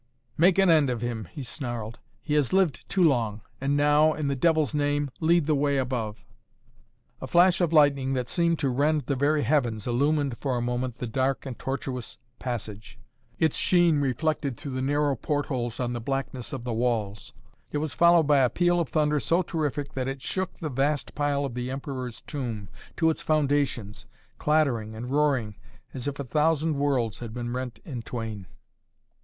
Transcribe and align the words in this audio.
"Make 0.35 0.57
an 0.57 0.71
end 0.71 0.89
of 0.89 1.01
him!" 1.01 1.25
he 1.25 1.43
snarled. 1.43 1.99
"He 2.23 2.33
has 2.33 2.51
lived 2.51 2.89
too 2.89 3.03
long. 3.03 3.41
And 3.61 3.77
now, 3.77 4.13
in 4.13 4.29
the 4.29 4.35
devil's 4.35 4.73
name, 4.73 5.11
lead 5.19 5.45
the 5.45 5.53
way 5.53 5.77
above!" 5.77 6.25
A 7.21 7.27
flash 7.27 7.61
of 7.61 7.71
lightning 7.71 8.13
that 8.13 8.27
seemed 8.27 8.57
to 8.57 8.69
rend 8.69 9.03
the 9.05 9.15
very 9.15 9.43
heavens 9.43 9.85
illumined 9.85 10.37
for 10.39 10.57
a 10.57 10.59
moment 10.61 10.95
the 10.95 11.05
dark 11.05 11.45
and 11.45 11.59
tortuous 11.59 12.17
passage, 12.39 12.97
its 13.37 13.55
sheen 13.55 13.99
reflected 14.01 14.57
through 14.57 14.71
the 14.71 14.81
narrow 14.81 15.15
port 15.15 15.45
holes 15.45 15.79
on 15.79 15.93
the 15.93 16.01
blackness 16.01 16.51
of 16.51 16.63
the 16.63 16.73
walls. 16.73 17.31
It 17.71 17.77
was 17.77 17.93
followed 17.93 18.25
by 18.25 18.39
a 18.39 18.49
peal 18.49 18.79
of 18.79 18.89
thunder 18.89 19.19
so 19.19 19.43
terrific 19.43 19.93
that 19.93 20.07
it 20.07 20.19
shook 20.23 20.57
the 20.57 20.69
vast 20.69 21.13
pile 21.13 21.45
of 21.45 21.53
the 21.53 21.69
Emperor's 21.69 22.21
Tomb 22.21 22.69
to 22.97 23.11
its 23.11 23.21
foundations, 23.21 24.07
clattering 24.39 24.95
and 24.95 25.11
roaring, 25.11 25.57
as 25.93 26.07
if 26.07 26.17
a 26.19 26.23
thousand 26.23 26.77
worlds 26.77 27.19
had 27.19 27.35
been 27.35 27.53
rent 27.53 27.79
in 27.85 28.01
twain. 28.01 28.47